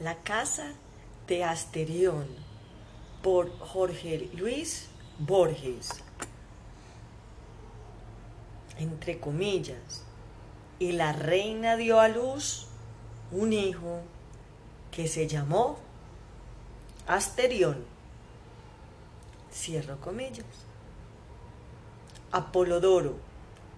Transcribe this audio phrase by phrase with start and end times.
[0.00, 0.74] La casa
[1.26, 2.26] de Asterión
[3.20, 5.90] por Jorge Luis Borges.
[8.78, 10.04] Entre comillas.
[10.78, 12.68] Y la reina dio a luz
[13.32, 14.02] un hijo
[14.92, 15.78] que se llamó
[17.08, 17.84] Asterión.
[19.52, 20.46] Cierro comillas.
[22.30, 23.16] Apolodoro,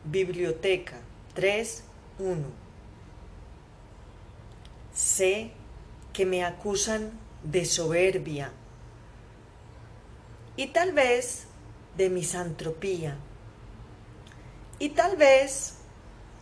[0.05, 0.99] Biblioteca
[1.35, 2.45] 3.1.
[4.93, 5.53] Sé
[6.13, 8.53] que me acusan de soberbia
[10.57, 11.47] y tal vez
[11.97, 13.17] de misantropía
[14.79, 15.75] y tal vez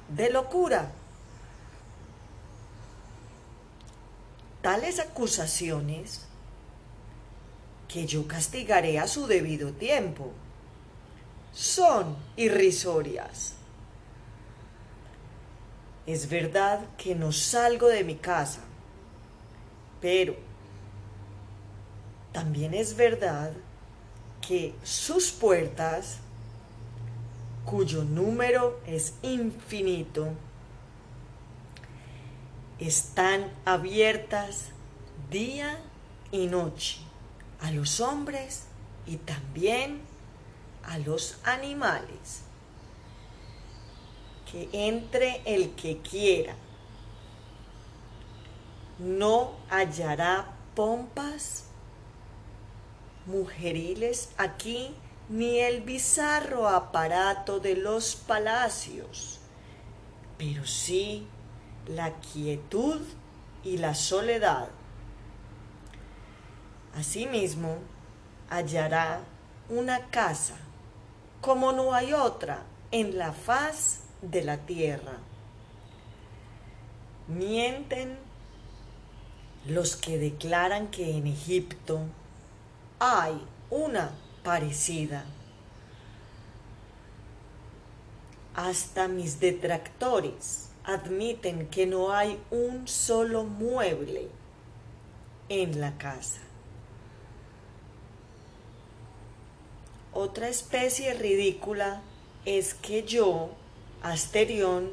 [0.08, 0.92] de locura.
[4.62, 6.26] Tales acusaciones
[7.88, 10.32] que yo castigaré a su debido tiempo
[11.52, 13.54] son irrisorias.
[16.06, 18.60] Es verdad que no salgo de mi casa,
[20.00, 20.36] pero
[22.32, 23.52] también es verdad
[24.46, 26.18] que sus puertas,
[27.64, 30.28] cuyo número es infinito,
[32.78, 34.66] están abiertas
[35.30, 35.78] día
[36.30, 36.98] y noche
[37.60, 38.64] a los hombres
[39.06, 40.00] y también
[40.84, 42.42] a los animales.
[44.50, 46.54] Que entre el que quiera.
[48.98, 51.64] No hallará pompas
[53.26, 54.94] mujeriles aquí
[55.28, 59.40] ni el bizarro aparato de los palacios,
[60.38, 61.26] pero sí
[61.86, 63.00] la quietud
[63.62, 64.68] y la soledad.
[66.96, 67.76] Asimismo,
[68.50, 69.20] hallará
[69.68, 70.56] una casa
[71.40, 75.18] como no hay otra en la faz de la tierra.
[77.28, 78.27] Mienten
[79.66, 82.00] los que declaran que en Egipto
[82.98, 85.24] hay una parecida.
[88.54, 94.28] Hasta mis detractores admiten que no hay un solo mueble
[95.48, 96.40] en la casa.
[100.12, 102.02] Otra especie ridícula
[102.44, 103.50] es que yo,
[104.02, 104.90] Asterión,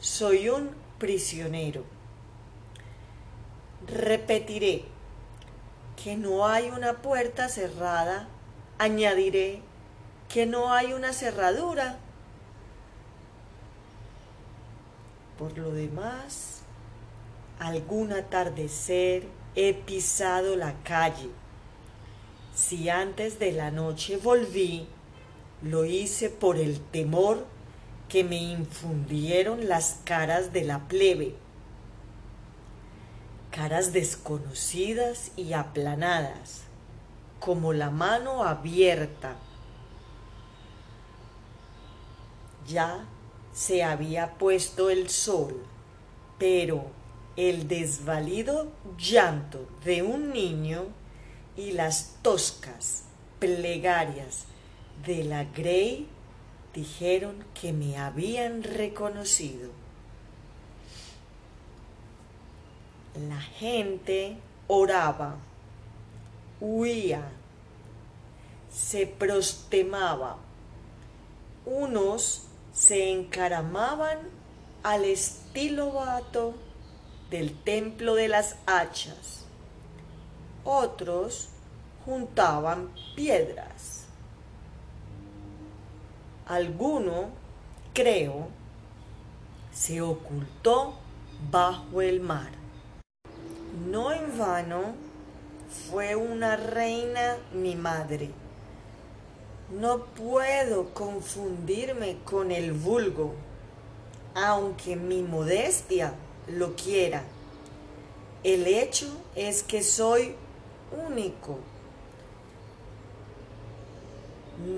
[0.00, 1.84] soy un prisionero.
[3.92, 4.84] Repetiré
[6.02, 8.28] que no hay una puerta cerrada,
[8.78, 9.62] añadiré
[10.28, 11.98] que no hay una cerradura.
[15.38, 16.62] Por lo demás,
[17.58, 19.24] algún atardecer
[19.56, 21.28] he pisado la calle.
[22.54, 24.86] Si antes de la noche volví,
[25.62, 27.46] lo hice por el temor
[28.08, 31.34] que me infundieron las caras de la plebe,
[33.50, 36.62] caras desconocidas y aplanadas,
[37.40, 39.36] como la mano abierta.
[42.66, 43.04] Ya
[43.52, 45.62] se había puesto el sol,
[46.38, 46.86] pero
[47.36, 50.84] el desvalido llanto de un niño
[51.56, 53.04] y las toscas
[53.38, 54.44] plegarias
[55.04, 56.06] de la Grey
[56.74, 59.79] dijeron que me habían reconocido.
[63.14, 64.36] La gente
[64.68, 65.36] oraba,
[66.60, 67.22] huía,
[68.70, 70.36] se prostemaba.
[71.66, 74.18] Unos se encaramaban
[74.82, 76.54] al estilo vato
[77.30, 79.40] del templo de las hachas
[80.64, 81.48] otros
[82.04, 84.06] juntaban piedras.
[86.46, 87.28] Alguno,
[87.94, 88.48] creo,
[89.72, 90.94] se ocultó
[91.50, 92.59] bajo el mar.
[93.88, 94.94] No en vano
[95.88, 98.30] fue una reina mi madre.
[99.70, 103.32] No puedo confundirme con el vulgo,
[104.34, 106.12] aunque mi modestia
[106.48, 107.22] lo quiera.
[108.42, 110.34] El hecho es que soy
[111.08, 111.58] único.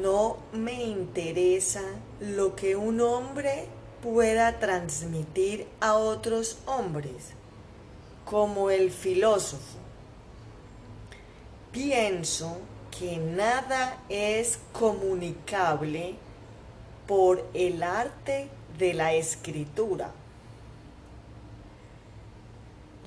[0.01, 1.83] No me interesa
[2.21, 3.67] lo que un hombre
[4.01, 7.33] pueda transmitir a otros hombres,
[8.33, 9.77] como el filósofo.
[11.71, 12.57] Pienso
[12.91, 16.15] que nada es comunicable
[17.07, 18.49] por el arte
[18.79, 20.13] de la escritura.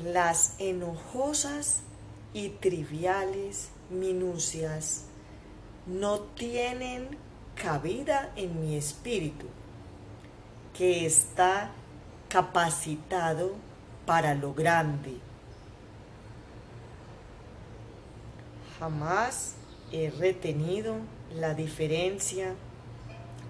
[0.04, 1.80] Las enojosas
[2.36, 5.06] y triviales minucias
[5.88, 7.18] no tienen
[7.56, 9.48] cabida en mi espíritu,
[10.78, 11.72] que está
[12.30, 13.54] capacitado
[14.06, 15.18] para lo grande.
[18.80, 19.56] Jamás
[19.92, 20.96] he retenido
[21.34, 22.54] la diferencia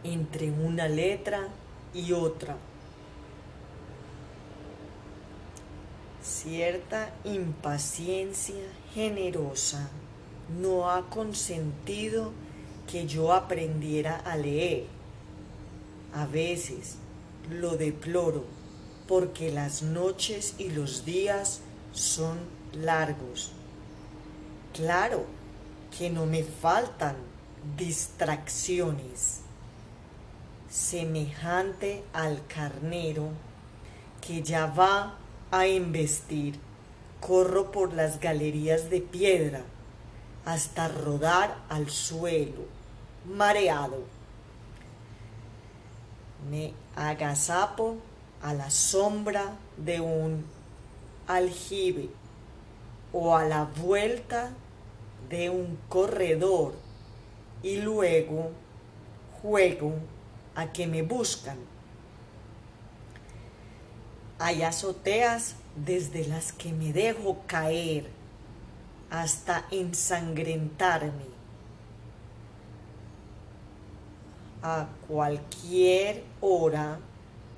[0.03, 1.47] entre una letra
[1.93, 2.57] y otra.
[6.21, 8.63] Cierta impaciencia
[8.93, 9.89] generosa
[10.59, 12.31] no ha consentido
[12.87, 14.85] que yo aprendiera a leer.
[16.13, 16.97] A veces
[17.49, 18.45] lo deploro
[19.07, 21.61] porque las noches y los días
[21.93, 22.37] son
[22.73, 23.51] largos.
[24.73, 25.25] Claro
[25.97, 27.15] que no me faltan
[27.77, 29.41] distracciones.
[30.69, 33.29] Semejante al carnero
[34.25, 35.15] que ya va
[35.51, 36.59] a embestir,
[37.21, 39.61] corro por las galerías de piedra
[40.43, 42.65] hasta rodar al suelo,
[43.25, 44.03] mareado.
[46.49, 47.97] Me agazapo
[48.41, 50.45] a la sombra de un
[51.27, 52.09] aljibe
[53.11, 54.51] o a la vuelta
[55.29, 56.73] de un corredor
[57.63, 58.51] y luego
[59.41, 59.93] juego
[60.55, 61.57] a que me buscan.
[64.38, 68.09] Hay azoteas desde las que me dejo caer
[69.09, 71.35] hasta ensangrentarme.
[74.61, 76.99] A cualquier hora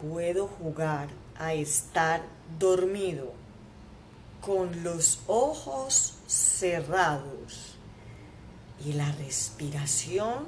[0.02, 2.22] puedo jugar a estar
[2.60, 3.34] dormido
[4.42, 7.76] con los ojos cerrados
[8.86, 10.46] y la respiración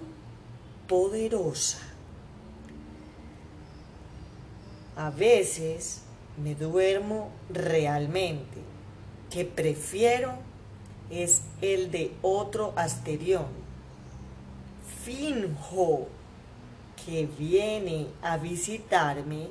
[0.88, 1.80] poderosa.
[4.96, 6.02] A veces
[6.42, 8.62] me duermo realmente,
[9.30, 10.34] que prefiero
[11.10, 13.48] es el de otro asterión.
[15.04, 16.08] Finjo
[17.10, 19.50] que viene a visitarme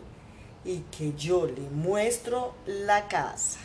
[0.64, 3.58] y que yo le muestro la casa.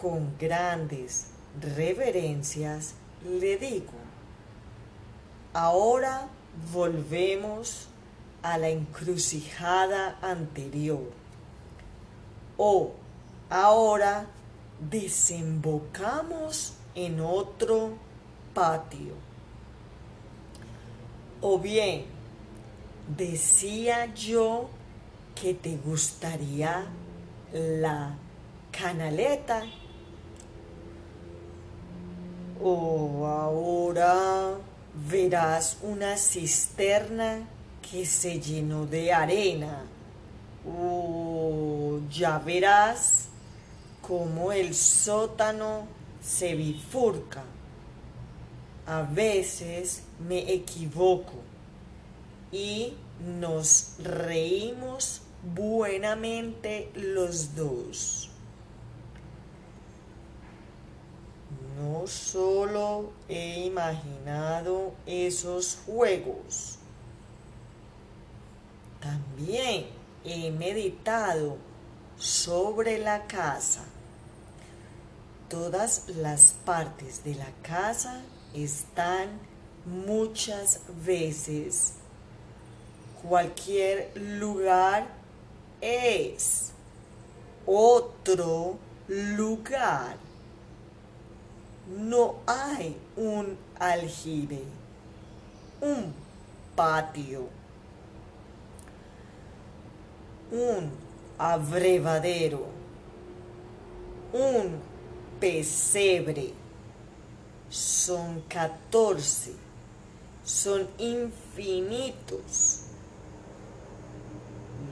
[0.00, 1.30] Con grandes
[1.60, 2.94] reverencias
[3.24, 3.94] le digo,
[5.52, 6.28] ahora
[6.72, 7.88] volvemos
[8.42, 11.10] a la encrucijada anterior.
[12.56, 12.92] O
[13.50, 14.26] ahora
[14.78, 17.94] desembocamos en otro
[18.52, 19.23] patio.
[21.46, 22.06] O bien,
[23.18, 24.70] decía yo
[25.34, 26.86] que te gustaría
[27.52, 28.16] la
[28.70, 29.64] canaleta.
[32.62, 34.54] O ahora
[35.10, 37.46] verás una cisterna
[37.90, 39.84] que se llenó de arena.
[40.66, 43.28] O ya verás
[44.00, 45.82] cómo el sótano
[46.22, 47.44] se bifurca.
[48.86, 51.34] A veces me equivoco
[52.52, 52.94] y
[53.38, 55.22] nos reímos
[55.54, 58.30] buenamente los dos.
[61.76, 66.78] No solo he imaginado esos juegos,
[69.00, 69.86] también
[70.24, 71.56] he meditado
[72.16, 73.84] sobre la casa
[75.54, 78.22] todas las partes de la casa
[78.54, 79.28] están
[79.86, 81.94] muchas veces.
[83.22, 85.06] Cualquier lugar
[85.80, 86.72] es
[87.66, 88.78] otro
[89.08, 90.16] lugar.
[91.88, 94.62] No hay un aljibe,
[95.80, 96.14] un
[96.74, 97.48] patio,
[100.50, 100.90] un
[101.38, 102.66] abrevadero,
[104.32, 104.80] un
[105.38, 106.54] pesebre.
[107.68, 109.52] Son catorce.
[110.44, 112.80] Son infinitos.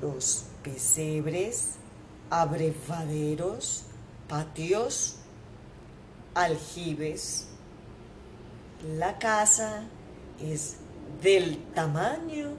[0.01, 1.75] Los pesebres,
[2.31, 3.85] abrevaderos,
[4.29, 5.17] patios,
[6.35, 7.49] aljibes.
[8.97, 9.85] La casa
[10.41, 10.77] es
[11.23, 12.53] del tamaño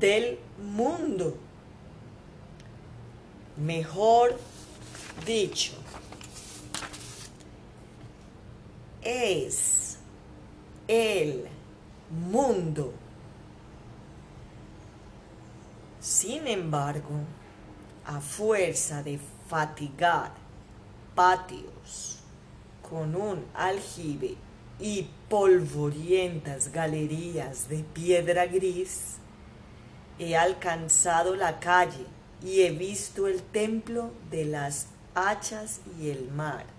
[0.00, 1.36] del mundo.
[3.56, 4.38] Mejor
[5.24, 5.72] dicho,
[9.02, 9.98] es
[10.88, 11.55] el
[12.10, 12.92] mundo.
[16.00, 17.20] Sin embargo,
[18.04, 20.32] a fuerza de fatigar
[21.14, 22.18] patios
[22.88, 24.36] con un aljibe
[24.78, 29.16] y polvorientas galerías de piedra gris,
[30.18, 32.06] he alcanzado la calle
[32.44, 36.76] y he visto el templo de las hachas y el mar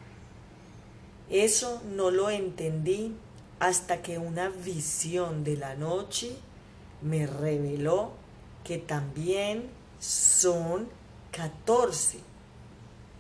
[1.30, 3.14] eso no lo entendí
[3.60, 6.38] hasta que una visión de la noche
[7.02, 8.12] me reveló
[8.64, 10.90] que también son
[11.32, 12.20] catorce,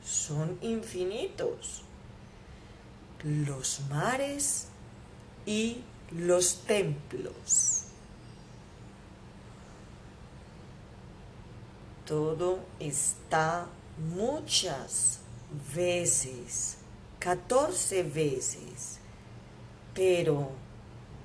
[0.06, 1.84] son infinitos.
[3.24, 4.68] los mares
[5.46, 7.84] y los templos.
[12.06, 13.68] Todo está
[13.98, 15.20] muchas
[15.76, 16.78] veces,
[17.20, 19.00] catorce veces,
[19.98, 20.50] pero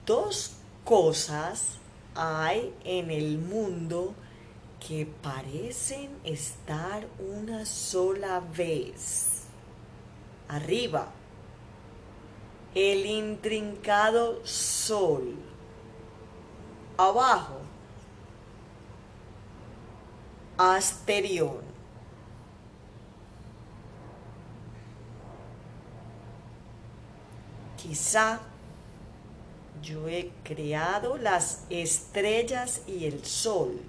[0.07, 0.53] dos
[0.83, 1.77] cosas
[2.15, 4.15] hay en el mundo
[4.81, 9.43] que parecen estar una sola vez.
[10.49, 11.09] Arriba,
[12.75, 15.37] el intrincado sol.
[16.97, 17.59] Abajo,
[20.57, 21.61] Asterión.
[27.77, 28.41] Quizá
[29.83, 33.81] yo he creado las estrellas y el sol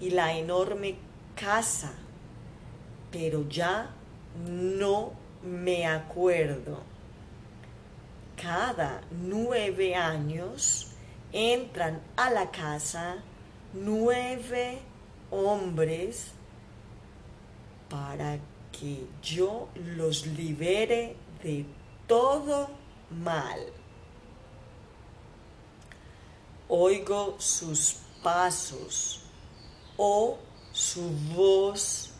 [0.00, 0.96] y la enorme
[1.34, 1.92] casa,
[3.10, 3.90] pero ya
[4.48, 6.80] no me acuerdo.
[8.40, 10.88] Cada nueve años
[11.32, 13.16] entran a la casa
[13.74, 14.78] nueve
[15.30, 16.32] hombres
[17.88, 18.38] para
[18.72, 21.66] que yo los libere de
[22.06, 22.70] todo
[23.10, 23.79] mal.
[26.72, 29.22] Oigo sus pasos
[29.96, 30.38] o
[30.72, 32.10] su voz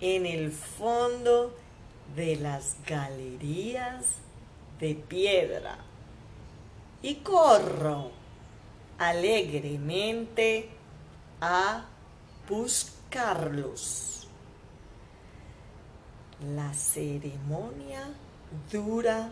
[0.00, 1.54] en el fondo
[2.16, 4.06] de las galerías
[4.80, 5.78] de piedra
[7.00, 8.10] y corro
[8.98, 10.68] alegremente
[11.40, 11.84] a
[12.48, 14.26] buscarlos.
[16.56, 18.08] La ceremonia
[18.68, 19.30] dura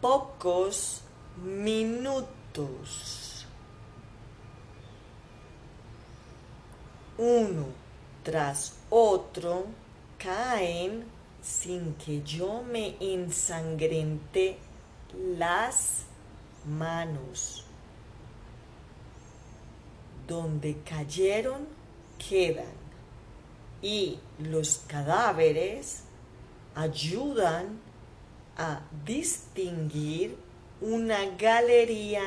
[0.00, 1.00] pocos
[1.42, 3.31] minutos.
[7.22, 7.66] Uno
[8.24, 9.66] tras otro
[10.18, 11.04] caen
[11.40, 14.58] sin que yo me ensangrente
[15.38, 16.02] las
[16.66, 17.64] manos.
[20.26, 21.66] Donde cayeron
[22.28, 22.74] quedan
[23.82, 26.02] y los cadáveres
[26.74, 27.80] ayudan
[28.56, 30.36] a distinguir
[30.80, 32.22] una galería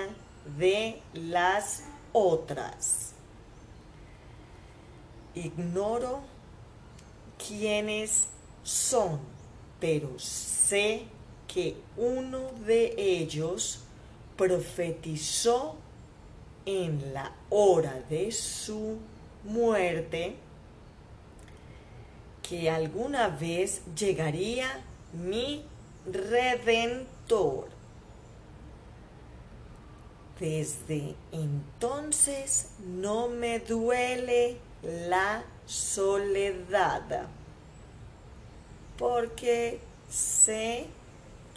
[0.58, 1.84] de las
[2.14, 3.15] otras.
[5.36, 6.22] Ignoro
[7.38, 8.28] quiénes
[8.64, 9.20] son,
[9.80, 11.08] pero sé
[11.48, 13.82] que uno de ellos
[14.38, 15.76] profetizó
[16.66, 18.98] en la hora de su
[19.44, 20.36] muerte
[22.42, 25.64] que alguna vez llegaría mi
[26.06, 27.70] redentor.
[30.40, 37.28] Desde entonces no me duele la soledad,
[38.98, 40.86] porque sé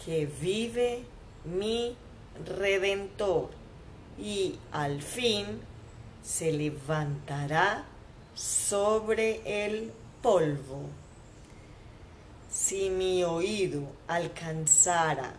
[0.04, 1.04] que vive
[1.44, 1.97] mi
[2.47, 3.50] redentor
[4.18, 5.61] y al fin
[6.23, 7.85] se levantará
[8.35, 9.92] sobre el
[10.23, 10.82] polvo.
[12.50, 15.35] Si mi oído alcanzara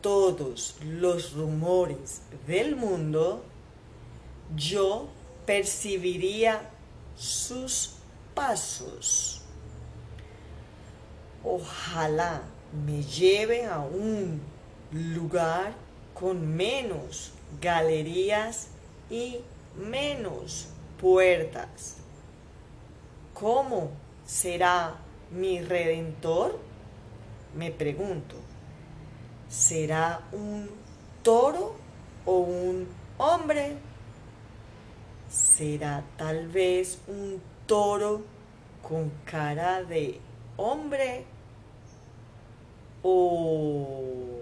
[0.00, 3.44] todos los rumores del mundo,
[4.56, 5.08] yo
[5.46, 6.71] percibiría
[7.16, 7.94] sus
[8.34, 9.42] pasos.
[11.44, 12.42] Ojalá
[12.86, 14.40] me lleve a un
[14.92, 15.74] lugar
[16.14, 18.68] con menos galerías
[19.10, 19.38] y
[19.76, 20.68] menos
[21.00, 21.96] puertas.
[23.34, 23.90] ¿Cómo
[24.24, 24.94] será
[25.30, 26.58] mi redentor?
[27.56, 28.36] Me pregunto.
[29.48, 30.70] ¿Será un
[31.22, 31.74] toro
[32.24, 32.88] o un
[33.18, 33.76] hombre?
[35.62, 38.22] Será tal vez un toro
[38.82, 40.18] con cara de
[40.56, 41.24] hombre
[43.04, 44.40] o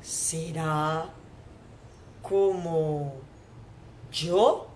[0.00, 1.10] será
[2.22, 3.12] como
[4.10, 4.66] yo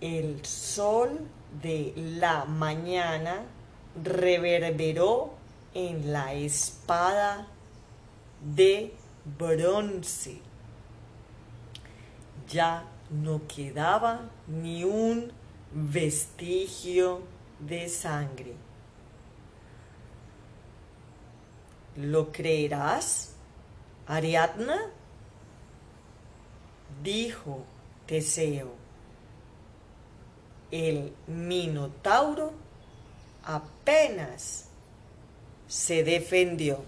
[0.00, 1.18] el sol
[1.60, 3.42] de la mañana
[4.04, 5.34] reverberó
[5.74, 7.48] en la espada
[8.40, 8.94] de
[9.36, 10.53] bronce
[12.48, 15.32] ya no quedaba ni un
[15.72, 17.22] vestigio
[17.58, 18.54] de sangre.
[21.96, 23.34] ¿Lo creerás,
[24.06, 24.90] Ariadna?
[27.02, 27.64] Dijo
[28.06, 28.72] Teseo.
[30.70, 32.52] El Minotauro
[33.44, 34.68] apenas
[35.68, 36.82] se defendió.